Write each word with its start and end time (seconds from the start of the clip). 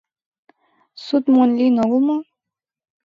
—Суд 1.05 1.23
монь 1.33 1.55
лийын 1.57 1.75
огыл 1.85 1.99
мо? 2.07 2.17